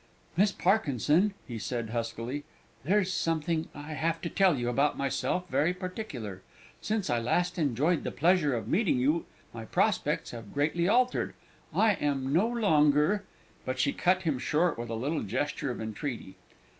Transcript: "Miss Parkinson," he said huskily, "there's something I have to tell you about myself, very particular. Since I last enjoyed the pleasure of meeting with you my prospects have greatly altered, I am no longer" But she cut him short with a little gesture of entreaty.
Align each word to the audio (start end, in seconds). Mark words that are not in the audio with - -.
"Miss 0.35 0.51
Parkinson," 0.51 1.35
he 1.47 1.59
said 1.59 1.91
huskily, 1.91 2.43
"there's 2.83 3.13
something 3.13 3.67
I 3.75 3.93
have 3.93 4.19
to 4.21 4.29
tell 4.31 4.57
you 4.57 4.67
about 4.67 4.97
myself, 4.97 5.47
very 5.47 5.75
particular. 5.75 6.41
Since 6.81 7.11
I 7.11 7.19
last 7.19 7.59
enjoyed 7.59 8.03
the 8.03 8.09
pleasure 8.09 8.55
of 8.55 8.67
meeting 8.67 8.95
with 8.95 9.01
you 9.03 9.25
my 9.53 9.65
prospects 9.65 10.31
have 10.31 10.55
greatly 10.55 10.87
altered, 10.87 11.35
I 11.71 11.93
am 11.93 12.33
no 12.33 12.47
longer" 12.47 13.25
But 13.63 13.77
she 13.77 13.93
cut 13.93 14.23
him 14.23 14.39
short 14.39 14.75
with 14.75 14.89
a 14.89 14.95
little 14.95 15.21
gesture 15.21 15.69
of 15.69 15.79
entreaty. 15.79 16.35